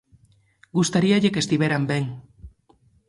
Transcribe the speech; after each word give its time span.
Gustaríalle 0.77 1.33
que 1.33 1.41
estiveran 1.43 1.83
ben. 1.91 2.03